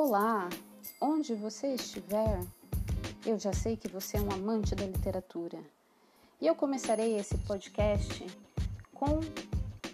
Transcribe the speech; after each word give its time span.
Olá, 0.00 0.48
onde 1.00 1.34
você 1.34 1.74
estiver, 1.74 2.40
eu 3.26 3.36
já 3.36 3.52
sei 3.52 3.76
que 3.76 3.88
você 3.88 4.16
é 4.16 4.20
um 4.20 4.30
amante 4.30 4.72
da 4.72 4.86
literatura. 4.86 5.58
E 6.40 6.46
eu 6.46 6.54
começarei 6.54 7.18
esse 7.18 7.36
podcast 7.38 8.24
com 8.94 9.18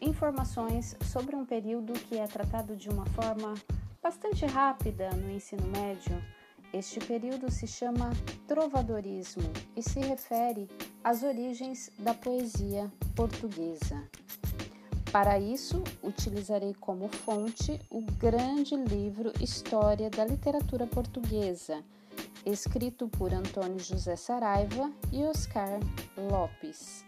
informações 0.03 0.95
sobre 1.11 1.35
um 1.35 1.47
período 1.47 1.95
que 1.95 2.19
é 2.19 2.27
tratado 2.27 2.77
de 2.77 2.91
uma 2.91 3.07
forma 3.07 3.55
bastante 4.03 4.45
rápida 4.45 5.09
no 5.13 5.31
ensino 5.31 5.67
médio. 5.69 6.23
Este 6.71 7.01
período 7.01 7.51
se 7.51 7.67
chama 7.67 8.11
trovadorismo 8.47 9.51
e 9.75 9.83
se 9.83 10.01
refere 10.01 10.69
às 11.03 11.23
origens 11.23 11.91
da 11.99 12.13
poesia 12.13 12.93
portuguesa. 13.17 14.07
Para 15.15 15.39
isso, 15.39 15.85
utilizarei 16.03 16.75
como 16.75 17.07
fonte 17.07 17.81
o 17.89 18.03
grande 18.19 18.75
livro 18.75 19.33
História 19.41 20.11
da 20.11 20.25
Literatura 20.25 20.89
Portuguesa, 20.89 21.85
escrito 22.45 23.07
por 23.07 23.33
Antônio 23.33 23.79
José 23.79 24.17
Saraiva 24.17 24.91
e 25.13 25.23
Oscar 25.23 25.79
Lopes. 26.17 27.05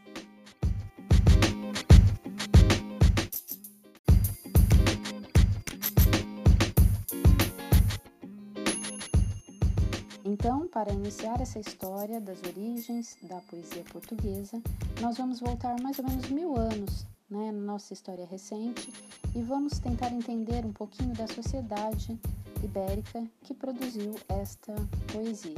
Então, 10.25 10.69
para 10.69 10.93
iniciar 10.93 11.41
essa 11.41 11.59
história 11.59 12.21
das 12.21 12.41
origens 12.45 13.17
da 13.21 13.41
poesia 13.41 13.83
portuguesa, 13.91 14.63
nós 15.01 15.17
vamos 15.19 15.41
voltar 15.41 15.75
mais 15.83 15.99
ou 15.99 16.05
menos 16.05 16.29
mil 16.29 16.57
anos 16.57 17.05
né, 17.31 17.51
na 17.53 17.61
nossa 17.61 17.93
história 17.93 18.27
recente 18.27 18.93
e 19.35 19.43
vamos 19.43 19.79
tentar 19.79 20.13
entender 20.13 20.65
um 20.65 20.73
pouquinho 20.73 21.15
da 21.15 21.27
sociedade 21.27 22.19
ibérica 22.63 23.25
que 23.43 23.55
produziu 23.55 24.15
esta 24.29 24.75
poesia. 25.13 25.55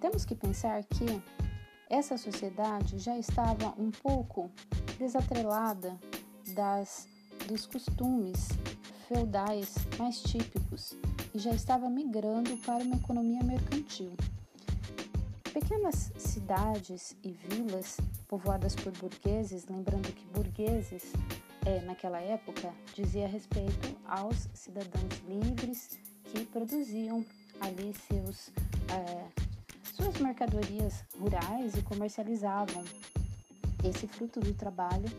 Temos 0.00 0.24
que 0.24 0.34
pensar 0.34 0.82
que 0.84 1.22
essa 1.88 2.16
sociedade 2.16 2.98
já 2.98 3.16
estava 3.18 3.74
um 3.78 3.90
pouco 3.90 4.50
desatrelada 4.98 5.98
das 6.54 7.06
dos 7.46 7.66
costumes 7.66 8.48
feudais 9.08 9.74
mais 9.98 10.22
típicos 10.22 10.96
e 11.34 11.38
já 11.38 11.50
estava 11.52 11.88
migrando 11.90 12.56
para 12.58 12.82
uma 12.84 12.96
economia 12.96 13.42
mercantil. 13.42 14.12
Pequenas 15.52 16.10
cidades 16.16 17.14
e 17.22 17.30
vilas 17.30 17.98
povoadas 18.26 18.74
por 18.74 18.90
burgueses, 18.92 19.66
lembrando 19.68 20.10
que 20.10 20.24
burgueses 20.28 21.12
é, 21.66 21.80
naquela 21.82 22.18
época 22.20 22.72
dizia 22.94 23.28
respeito 23.28 23.94
aos 24.06 24.48
cidadãos 24.54 25.20
livres 25.28 25.98
que 26.24 26.46
produziam 26.46 27.22
ali 27.60 27.92
seus, 28.08 28.50
é, 28.88 29.28
suas 29.94 30.18
mercadorias 30.18 31.04
rurais 31.18 31.74
e 31.76 31.82
comercializavam 31.82 32.82
esse 33.84 34.06
fruto 34.06 34.40
do 34.40 34.54
trabalho 34.54 35.10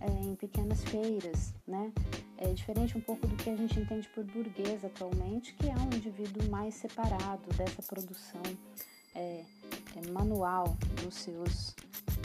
é, 0.00 0.06
em 0.24 0.34
pequenas 0.36 0.82
feiras, 0.84 1.52
né? 1.66 1.92
É 2.38 2.48
diferente 2.48 2.96
um 2.96 3.00
pouco 3.00 3.26
do 3.26 3.36
que 3.36 3.50
a 3.50 3.56
gente 3.56 3.78
entende 3.78 4.08
por 4.08 4.24
burguês 4.24 4.84
atualmente, 4.84 5.52
que 5.52 5.68
é 5.68 5.74
um 5.74 5.94
indivíduo 5.94 6.48
mais 6.50 6.74
separado 6.76 7.46
dessa 7.56 7.82
produção 7.82 8.42
é, 9.14 9.44
manual 10.10 10.76
dos 11.02 11.14
seus, 11.14 11.74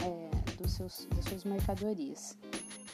é, 0.02 0.54
dos 0.62 0.72
seus, 0.72 1.06
das 1.14 1.24
suas 1.24 1.44
mercadorias. 1.44 2.36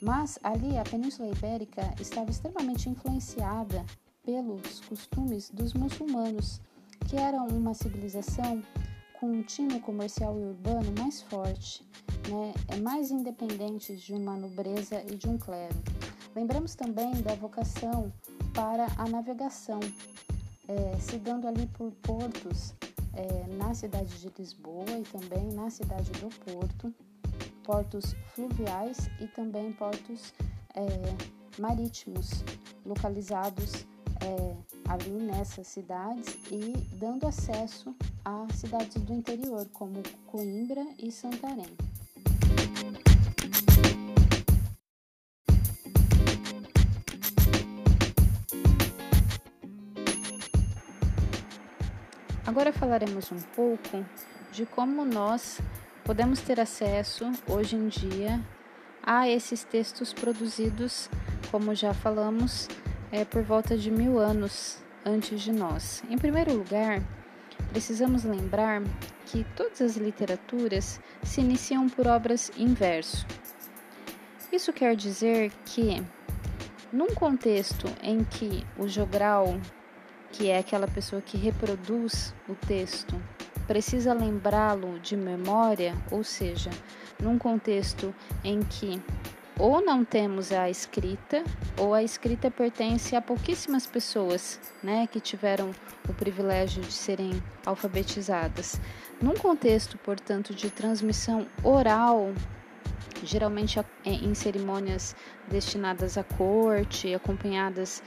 Mas 0.03 0.39
ali 0.42 0.77
a 0.77 0.83
Península 0.83 1.28
Ibérica 1.28 1.94
estava 2.00 2.30
extremamente 2.30 2.89
influenciada 2.89 3.84
pelos 4.25 4.80
costumes 4.80 5.50
dos 5.50 5.74
muçulmanos, 5.74 6.61
que 7.08 7.17
eram 7.17 7.46
uma 7.48 7.74
civilização 7.74 8.62
com 9.20 9.27
um 9.27 9.42
tino 9.42 9.80
comercial 9.80 10.39
e 10.39 10.42
urbano 10.42 10.92
mais 10.98 11.23
forte, 11.23 11.86
né, 12.29 12.52
é 12.68 12.77
mais 12.77 13.11
independente 13.11 13.96
de 13.96 14.12
uma 14.12 14.36
nobreza 14.36 15.02
e 15.11 15.17
de 15.17 15.29
um 15.29 15.39
clero. 15.39 15.77
Lembramos 16.35 16.74
também 16.74 17.12
da 17.23 17.35
vocação 17.35 18.12
para 18.52 18.86
a 18.98 19.08
navegação, 19.08 19.80
é, 20.68 20.98
se 20.98 21.17
dando 21.18 21.46
ali 21.46 21.67
por 21.68 21.92
portos 22.02 22.74
é, 23.17 23.57
na 23.57 23.75
cidade 23.75 24.19
de 24.19 24.33
Lisboa 24.39 24.91
e 24.91 25.02
também 25.02 25.52
na 25.52 25.70
cidade 25.70 26.11
do 26.13 26.29
Porto, 26.45 26.95
portos 27.63 28.14
fluviais 28.35 29.08
e 29.20 29.27
também 29.29 29.73
portos 29.73 30.33
é, 30.75 31.61
marítimos 31.61 32.45
localizados 32.85 33.86
é, 34.20 34.57
ali 34.89 35.11
nessas 35.11 35.67
cidades 35.67 36.36
e 36.51 36.73
dando 36.97 37.27
acesso 37.27 37.95
a 38.24 38.47
cidades 38.53 39.03
do 39.03 39.13
interior 39.13 39.67
como 39.73 40.03
Coimbra 40.27 40.86
e 40.98 41.11
Santarém. 41.11 41.77
Agora 52.55 52.73
falaremos 52.73 53.33
um 53.33 53.41
pouco 53.57 54.07
de 54.53 54.65
como 54.65 55.05
nós 55.05 55.61
podemos 56.05 56.41
ter 56.41 56.61
acesso 56.61 57.33
hoje 57.48 57.75
em 57.75 57.89
dia 57.89 58.41
a 59.03 59.29
esses 59.29 59.65
textos 59.65 60.13
produzidos, 60.13 61.11
como 61.51 61.75
já 61.75 61.92
falamos, 61.92 62.69
é, 63.11 63.25
por 63.25 63.42
volta 63.42 63.77
de 63.77 63.91
mil 63.91 64.20
anos 64.20 64.79
antes 65.05 65.42
de 65.42 65.51
nós. 65.51 66.05
Em 66.09 66.17
primeiro 66.17 66.55
lugar, 66.55 67.03
precisamos 67.73 68.23
lembrar 68.23 68.81
que 69.27 69.45
todas 69.57 69.83
as 69.83 69.97
literaturas 69.97 71.01
se 71.25 71.41
iniciam 71.41 71.89
por 71.89 72.07
obras 72.07 72.53
em 72.57 72.73
verso. 72.73 73.27
Isso 74.53 74.73
quer 74.73 74.95
dizer 74.95 75.51
que, 75.65 76.01
num 76.92 77.09
contexto 77.17 77.89
em 78.01 78.23
que 78.23 78.65
o 78.79 78.86
jogral 78.86 79.59
que 80.34 80.50
é 80.50 80.58
aquela 80.58 80.89
pessoa 80.89 81.22
que 81.22 81.36
reproduz 81.36 82.34
o 82.48 82.56
texto, 82.67 83.14
precisa 83.68 84.12
lembrá-lo 84.12 84.98
de 84.98 85.17
memória, 85.17 85.96
ou 86.11 86.24
seja, 86.24 86.70
num 87.22 87.39
contexto 87.39 88.12
em 88.42 88.61
que 88.61 89.00
ou 89.56 89.80
não 89.80 90.05
temos 90.05 90.50
a 90.50 90.68
escrita, 90.68 91.44
ou 91.78 91.94
a 91.94 92.02
escrita 92.02 92.50
pertence 92.50 93.14
a 93.14 93.23
pouquíssimas 93.23 93.86
pessoas, 93.86 94.58
né, 94.83 95.06
que 95.06 95.20
tiveram 95.20 95.70
o 96.08 96.12
privilégio 96.12 96.83
de 96.83 96.92
serem 96.92 97.40
alfabetizadas. 97.64 98.80
Num 99.23 99.34
contexto, 99.34 99.96
portanto, 99.98 100.52
de 100.52 100.68
transmissão 100.68 101.46
oral, 101.62 102.33
geralmente 103.23 103.80
em 104.05 104.34
cerimônias 104.34 105.14
destinadas 105.48 106.18
à 106.18 106.24
corte, 106.24 107.14
acompanhadas 107.14 108.02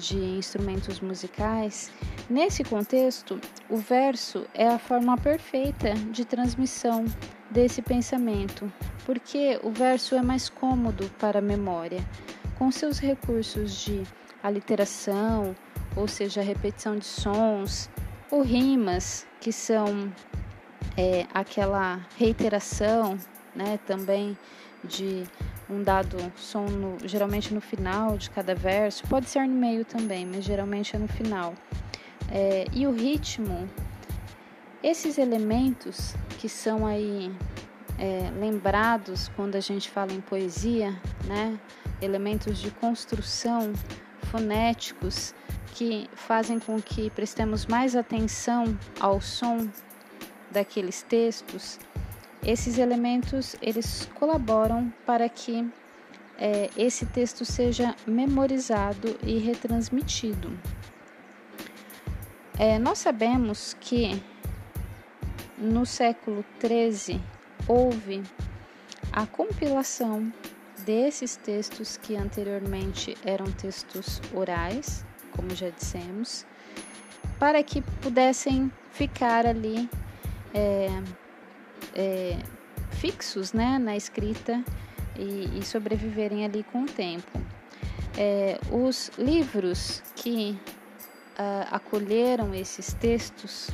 de 0.00 0.16
instrumentos 0.16 1.00
musicais, 1.00 1.90
nesse 2.28 2.64
contexto, 2.64 3.40
o 3.68 3.76
verso 3.76 4.46
é 4.54 4.68
a 4.68 4.78
forma 4.78 5.16
perfeita 5.16 5.94
de 6.10 6.24
transmissão 6.24 7.04
desse 7.50 7.82
pensamento, 7.82 8.72
porque 9.04 9.58
o 9.62 9.70
verso 9.70 10.14
é 10.14 10.22
mais 10.22 10.48
cômodo 10.48 11.10
para 11.18 11.38
a 11.38 11.42
memória, 11.42 12.04
com 12.58 12.70
seus 12.70 12.98
recursos 12.98 13.80
de 13.84 14.02
aliteração, 14.42 15.54
ou 15.96 16.06
seja, 16.06 16.42
repetição 16.42 16.96
de 16.96 17.06
sons, 17.06 17.90
ou 18.30 18.42
rimas, 18.42 19.26
que 19.40 19.52
são 19.52 20.12
é, 20.96 21.26
aquela 21.32 22.00
reiteração, 22.16 23.18
né, 23.54 23.78
também 23.86 24.36
de 24.84 25.24
um 25.70 25.82
dado 25.82 26.16
som 26.36 26.64
no, 26.64 26.96
geralmente 27.06 27.52
no 27.52 27.60
final 27.60 28.16
de 28.16 28.30
cada 28.30 28.54
verso, 28.54 29.06
pode 29.06 29.28
ser 29.28 29.46
no 29.46 29.54
meio 29.54 29.84
também, 29.84 30.26
mas 30.26 30.44
geralmente 30.44 30.96
é 30.96 30.98
no 30.98 31.08
final. 31.08 31.54
É, 32.30 32.64
e 32.72 32.86
o 32.86 32.92
ritmo, 32.92 33.68
esses 34.82 35.18
elementos 35.18 36.14
que 36.38 36.48
são 36.48 36.86
aí 36.86 37.32
é, 37.98 38.30
lembrados 38.38 39.30
quando 39.36 39.56
a 39.56 39.60
gente 39.60 39.90
fala 39.90 40.12
em 40.12 40.20
poesia, 40.20 40.96
né? 41.26 41.58
elementos 42.00 42.58
de 42.58 42.70
construção 42.70 43.72
fonéticos 44.30 45.34
que 45.74 46.08
fazem 46.14 46.58
com 46.58 46.80
que 46.80 47.10
prestemos 47.10 47.66
mais 47.66 47.96
atenção 47.96 48.78
ao 49.00 49.20
som 49.20 49.68
daqueles 50.50 51.02
textos 51.02 51.78
esses 52.42 52.78
elementos 52.78 53.56
eles 53.60 54.08
colaboram 54.14 54.92
para 55.04 55.28
que 55.28 55.68
é, 56.38 56.70
esse 56.76 57.04
texto 57.06 57.44
seja 57.44 57.94
memorizado 58.06 59.18
e 59.22 59.38
retransmitido. 59.38 60.56
É, 62.58 62.78
nós 62.78 62.98
sabemos 62.98 63.76
que 63.80 64.22
no 65.56 65.84
século 65.84 66.44
XIII 66.60 67.20
houve 67.66 68.22
a 69.12 69.26
compilação 69.26 70.32
desses 70.84 71.36
textos 71.36 71.96
que 71.96 72.16
anteriormente 72.16 73.16
eram 73.24 73.50
textos 73.52 74.22
orais, 74.32 75.04
como 75.32 75.54
já 75.54 75.70
dissemos, 75.70 76.46
para 77.38 77.62
que 77.62 77.82
pudessem 78.00 78.72
ficar 78.92 79.46
ali 79.46 79.88
é, 80.54 80.88
é, 81.94 82.36
fixos 82.92 83.52
né, 83.52 83.78
na 83.78 83.96
escrita 83.96 84.62
e, 85.16 85.58
e, 85.58 85.64
sobreviverem 85.64 86.44
ali 86.44 86.64
com 86.64 86.82
o 86.82 86.86
tempo. 86.86 87.40
É, 88.16 88.58
os 88.70 89.10
livros 89.18 90.02
que 90.16 90.58
uh, 91.38 91.68
acolheram 91.70 92.54
esses 92.54 92.92
textos 92.94 93.70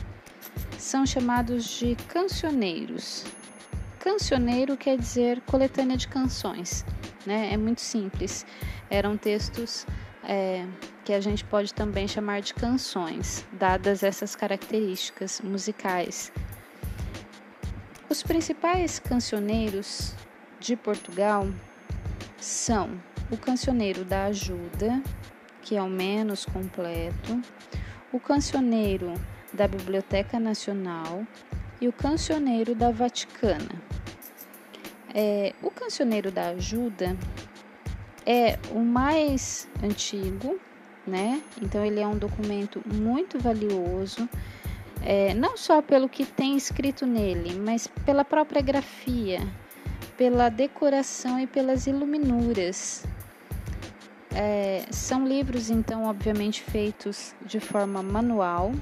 são 0.79 1.07
chamados 1.07 1.65
de 1.65 1.97
cancioneiros. 2.09 3.25
Cancioneiro 3.99 4.77
quer 4.77 4.99
dizer 4.99 5.41
coletânea 5.43 5.97
de 5.97 6.07
canções, 6.09 6.85
né? 7.25 7.51
É 7.53 7.57
muito 7.57 7.81
simples. 7.81 8.45
Eram 8.91 9.17
textos 9.17 9.87
é, 10.23 10.67
que 11.05 11.13
a 11.13 11.21
gente 11.21 11.43
pode 11.45 11.73
também 11.73 12.07
chamar 12.07 12.41
de 12.41 12.53
canções, 12.53 13.47
dadas 13.53 14.03
essas 14.03 14.37
características 14.37 15.41
musicais. 15.41 16.31
Os 18.15 18.23
principais 18.23 19.01
cancioneiros 19.01 20.15
de 20.61 20.77
Portugal 20.77 21.49
são 22.39 23.03
o 23.29 23.37
cancioneiro 23.37 24.05
da 24.05 24.27
ajuda, 24.27 25.03
que 25.63 25.77
é 25.77 25.83
o 25.83 25.91
menos 25.91 26.47
completo, 26.47 27.43
o 28.13 28.21
cancioneiro 28.21 29.15
da 29.53 29.67
Biblioteca 29.67 30.39
Nacional 30.39 31.27
e 31.81 31.89
o 31.89 31.93
cancioneiro 31.93 32.73
da 32.73 32.93
Vaticana. 32.93 33.83
É, 35.13 35.53
o 35.61 35.73
cancioneiro 35.73 36.31
da 36.31 36.51
ajuda 36.51 37.17
é 38.25 38.61
o 38.71 38.79
mais 38.79 39.67
antigo, 39.83 40.61
né? 41.05 41.43
Então 41.61 41.85
ele 41.85 41.99
é 41.99 42.07
um 42.07 42.17
documento 42.17 42.81
muito 42.87 43.41
valioso, 43.41 44.29
é, 45.05 45.35
não 45.35 45.55
só 45.55 45.83
pelo 45.83 46.09
que 46.09 46.25
tem 46.25 46.57
escrito 46.57 47.05
nele, 47.05 47.55
mas 47.59 47.87
pela 48.07 48.25
própria 48.25 48.63
grafia, 48.63 49.47
pela 50.17 50.49
decoração 50.49 51.39
e 51.39 51.47
pelas 51.47 51.87
iluminuras. 51.87 53.05
É, 54.35 54.85
são 54.91 55.29
livros, 55.29 55.71
então, 55.71 56.05
obviamente 56.05 56.63
feitos 56.63 57.35
de 57.45 57.61
forma 57.61 58.03
manual 58.03 58.73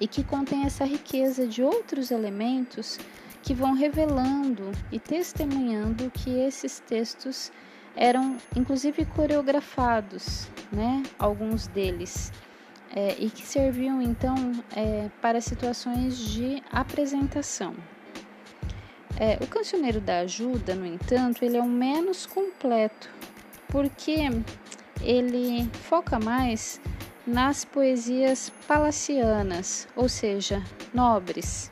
e 0.00 0.08
que 0.08 0.24
contém 0.24 0.64
essa 0.64 0.84
riqueza 0.84 1.46
de 1.46 1.62
outros 1.62 2.10
elementos 2.10 2.98
que 3.42 3.54
vão 3.54 3.74
revelando 3.74 4.72
e 4.90 4.98
testemunhando 4.98 6.10
que 6.10 6.30
esses 6.30 6.80
textos 6.80 7.52
eram 7.94 8.36
inclusive 8.56 9.04
coreografados, 9.04 10.48
né? 10.72 11.02
Alguns 11.18 11.66
deles. 11.68 12.32
É, 12.94 13.14
e 13.18 13.28
que 13.28 13.46
serviam 13.46 14.00
então 14.00 14.34
é, 14.74 15.10
para 15.20 15.40
situações 15.40 16.16
de 16.18 16.62
apresentação. 16.70 17.74
É, 19.18 19.38
o 19.42 19.46
cancioneiro 19.46 20.00
da 20.00 20.20
ajuda, 20.20 20.74
no 20.74 20.86
entanto, 20.86 21.42
ele 21.44 21.56
é 21.56 21.60
o 21.60 21.66
menos 21.66 22.26
completo, 22.26 23.10
porque 23.68 24.30
ele 25.00 25.68
foca 25.72 26.18
mais 26.18 26.80
nas 27.26 27.64
poesias 27.64 28.50
palacianas, 28.68 29.88
ou 29.96 30.08
seja, 30.08 30.62
nobres. 30.94 31.70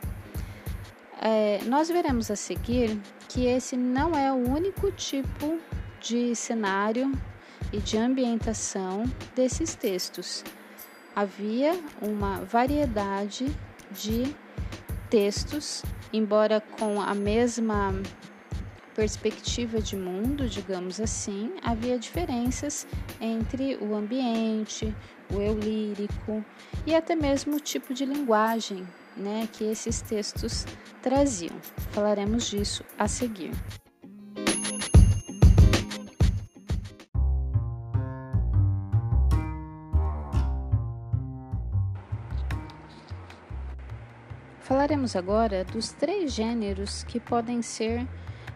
É, 1.21 1.61
nós 1.65 1.89
veremos 1.89 2.31
a 2.31 2.37
seguir 2.37 2.99
que 3.29 3.47
esse 3.47 3.77
não 3.77 4.15
é 4.15 4.33
o 4.33 4.37
único 4.37 4.91
tipo 4.93 5.59
de 6.01 6.35
cenário 6.35 7.13
e 7.73 7.79
de 7.79 7.97
ambientação 7.97 9.05
desses 9.35 9.75
textos. 9.75 10.45
Havia 11.15 11.79
uma 12.03 12.41
variedade 12.41 13.47
de 13.91 14.35
textos, 15.09 15.83
embora 16.13 16.61
com 16.61 17.01
a 17.01 17.15
mesma 17.15 17.95
perspectiva 18.95 19.81
de 19.81 19.97
mundo, 19.97 20.49
digamos 20.49 21.01
assim, 21.01 21.53
havia 21.63 21.99
diferenças 21.99 22.87
entre 23.21 23.77
o 23.77 23.95
ambiente, 23.95 24.95
o 25.33 25.41
eu 25.41 25.59
lírico 25.59 26.45
e 26.87 26.95
até 26.95 27.15
mesmo 27.15 27.57
o 27.57 27.61
tipo 27.61 27.93
de 27.93 28.05
linguagem 28.05 28.87
né, 29.17 29.49
que 29.53 29.65
esses 29.65 30.01
textos 30.01 30.67
traziam. 31.03 31.57
Falaremos 31.93 32.47
disso 32.47 32.85
a 32.99 33.09
seguir. 33.09 33.53
Falaremos 44.65 45.15
agora 45.15 45.63
dos 45.63 45.93
três 45.93 46.33
gêneros 46.33 47.05
que 47.05 47.21
podem 47.21 47.61
ser 47.61 48.09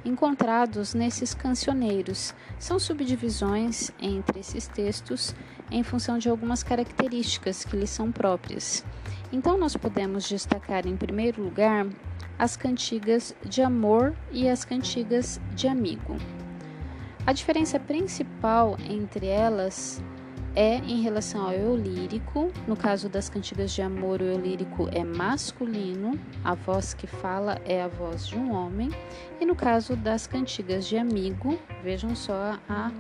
encontrados 0.03 0.95
nesses 0.95 1.35
cancioneiros. 1.35 2.35
São 2.59 2.79
subdivisões 2.79 3.91
entre 4.01 4.41
esses 4.41 4.67
textos 4.67 5.35
em 5.71 5.83
função 5.83 6.17
de 6.17 6.31
algumas 6.31 6.63
características 6.63 7.63
que 7.63 7.77
lhes 7.77 7.91
são 7.91 8.11
próprias. 8.11 8.83
Então, 9.31 9.59
nós 9.59 9.77
podemos 9.77 10.27
destacar 10.27 10.87
em 10.87 10.97
primeiro 10.97 11.43
lugar 11.43 11.87
as 12.39 12.57
cantigas 12.57 13.35
de 13.45 13.61
amor 13.61 14.15
e 14.33 14.49
as 14.49 14.65
cantigas 14.65 15.39
de 15.55 15.69
amigo. 15.69 16.17
A 17.27 17.35
diferença 17.35 17.79
principal 17.79 18.79
entre 18.89 19.27
elas 19.27 20.03
é 20.15 20.18
em 20.59 21.01
relação 21.03 21.47
ao 21.47 21.53
eu 21.53 21.77
lírico. 21.77 22.51
No 22.67 22.77
caso 22.77 23.09
das 23.09 23.29
cantigas 23.29 23.73
de 23.73 23.81
amor, 23.81 24.21
o 24.21 24.25
eu 24.25 24.39
lírico 24.39 24.89
é 24.91 25.05
masculino, 25.05 26.19
a 26.45 26.55
voz 26.55 26.95
que 26.95 27.07
fala 27.07 27.61
é 27.65 27.81
a 27.81 27.87
voz 27.87 28.27
de 28.27 28.37
um 28.37 28.53
homem. 28.53 28.91
E 29.41 29.47
no 29.47 29.55
caso 29.55 29.95
das 29.95 30.27
cantigas 30.27 30.87
de 30.87 30.97
amigo, 30.97 31.57
vejam 31.83 32.17
só 32.17 32.59
a 32.69 32.91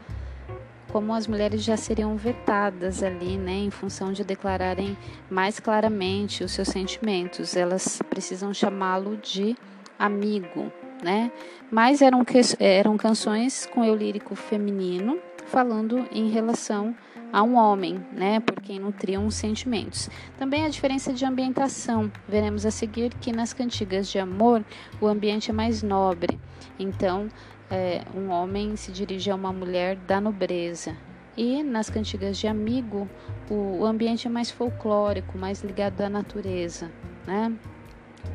como 0.92 1.12
as 1.12 1.26
mulheres 1.26 1.62
já 1.62 1.76
seriam 1.76 2.16
vetadas 2.16 3.02
ali, 3.02 3.36
né, 3.36 3.52
em 3.52 3.70
função 3.70 4.10
de 4.10 4.24
declararem 4.24 4.96
mais 5.28 5.60
claramente 5.60 6.42
os 6.42 6.52
seus 6.52 6.68
sentimentos. 6.68 7.56
Elas 7.56 8.00
precisam 8.08 8.54
chamá-lo 8.54 9.16
de 9.18 9.54
amigo, 9.98 10.72
né? 11.02 11.30
Mas 11.70 12.00
eram, 12.00 12.24
eram 12.58 12.96
canções 12.96 13.66
com 13.66 13.84
eu 13.84 13.94
lírico 13.94 14.34
feminino, 14.34 15.18
falando 15.46 16.06
em 16.10 16.30
relação 16.30 16.96
a 17.32 17.42
um 17.42 17.56
homem, 17.56 18.04
né, 18.12 18.40
por 18.40 18.60
quem 18.60 18.78
nutriam 18.78 19.30
sentimentos. 19.30 20.08
Também 20.38 20.64
a 20.64 20.68
diferença 20.68 21.12
de 21.12 21.24
ambientação. 21.24 22.10
Veremos 22.28 22.64
a 22.64 22.70
seguir 22.70 23.12
que 23.14 23.32
nas 23.32 23.52
cantigas 23.52 24.08
de 24.08 24.18
amor 24.18 24.64
o 25.00 25.06
ambiente 25.06 25.50
é 25.50 25.52
mais 25.52 25.82
nobre. 25.82 26.38
Então, 26.78 27.28
é, 27.70 28.02
um 28.14 28.30
homem 28.30 28.76
se 28.76 28.90
dirige 28.90 29.30
a 29.30 29.34
uma 29.34 29.52
mulher 29.52 29.96
da 29.96 30.20
nobreza. 30.20 30.96
E 31.36 31.62
nas 31.62 31.88
cantigas 31.88 32.36
de 32.38 32.48
amigo, 32.48 33.08
o, 33.48 33.78
o 33.80 33.84
ambiente 33.84 34.26
é 34.26 34.30
mais 34.30 34.50
folclórico, 34.50 35.38
mais 35.38 35.62
ligado 35.62 36.00
à 36.00 36.08
natureza, 36.08 36.90
né? 37.26 37.52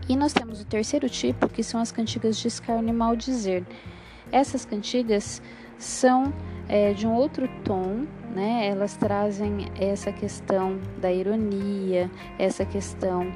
E 0.07 0.15
nós 0.15 0.31
temos 0.33 0.62
o 0.62 0.65
terceiro 0.65 1.09
tipo, 1.09 1.50
que 1.50 1.63
são 1.63 1.79
as 1.79 1.91
cantigas 1.91 2.38
de 2.38 2.47
escárnio 2.47 2.89
e 2.89 2.93
maldizer. 2.93 3.63
Essas 4.31 4.65
cantigas 4.65 5.41
são 5.84 6.34
é, 6.68 6.94
de 6.94 7.06
um 7.06 7.13
outro 7.13 7.48
tom, 7.63 8.06
né? 8.34 8.68
Elas 8.68 8.96
trazem 8.96 9.68
essa 9.80 10.12
questão 10.12 10.80
da 11.00 11.12
ironia, 11.12 12.10
essa 12.40 12.66
questão 12.66 13.32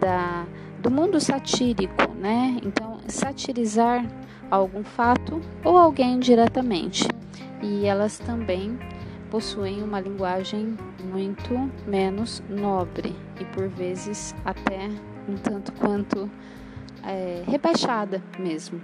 da, 0.00 0.46
do 0.80 0.90
mundo 0.90 1.20
satírico, 1.20 2.12
né? 2.14 2.56
Então, 2.64 2.98
satirizar 3.06 4.04
algum 4.50 4.82
fato 4.82 5.40
ou 5.64 5.76
alguém 5.76 6.18
diretamente. 6.18 7.06
E 7.62 7.84
elas 7.84 8.18
também 8.18 8.78
possuem 9.30 9.82
uma 9.82 10.00
linguagem 10.00 10.76
muito 11.04 11.70
menos 11.86 12.42
nobre 12.48 13.14
e 13.40 13.44
por 13.44 13.68
vezes 13.68 14.34
até 14.44 14.88
um 15.28 15.36
tanto 15.36 15.72
quanto 15.72 16.30
é, 17.04 17.42
rebaixada 17.46 18.22
mesmo. 18.38 18.80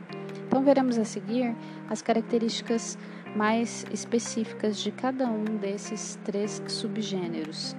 Então 0.47 0.63
veremos 0.63 0.99
a 0.99 1.05
seguir 1.05 1.55
as 1.89 2.01
características 2.01 2.97
mais 3.35 3.85
específicas 3.93 4.79
de 4.79 4.91
cada 4.91 5.27
um 5.27 5.45
desses 5.45 6.19
três 6.25 6.63
subgêneros. 6.67 7.77